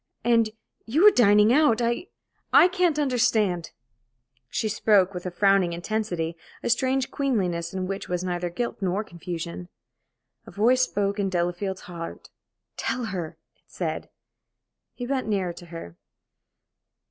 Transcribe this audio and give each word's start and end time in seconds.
And 0.23 0.49
you 0.87 1.03
were 1.03 1.11
dining 1.11 1.53
out. 1.53 1.79
I 1.79 2.07
I 2.51 2.67
can't 2.69 2.97
understand!" 2.97 3.69
She 4.49 4.67
spoke 4.67 5.13
with 5.13 5.27
a 5.27 5.29
frowning 5.29 5.73
intensity, 5.73 6.35
a 6.63 6.71
strange 6.71 7.11
queenliness, 7.11 7.71
in 7.71 7.85
which 7.85 8.09
was 8.09 8.23
neither 8.23 8.49
guilt 8.49 8.77
nor 8.81 9.03
confusion. 9.03 9.69
A 10.47 10.49
voice 10.49 10.81
spoke 10.81 11.19
in 11.19 11.29
Delafield's 11.29 11.81
heart. 11.81 12.31
"Tell 12.77 13.05
her!" 13.13 13.37
it 13.55 13.61
said. 13.67 14.09
He 14.95 15.05
bent 15.05 15.27
nearer 15.27 15.53
to 15.53 15.67
her. 15.67 15.95